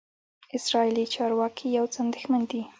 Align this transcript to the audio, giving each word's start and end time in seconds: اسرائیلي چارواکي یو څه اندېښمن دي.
اسرائیلي 0.57 1.05
چارواکي 1.15 1.67
یو 1.77 1.85
څه 1.93 1.97
اندېښمن 2.05 2.41
دي. 2.51 2.61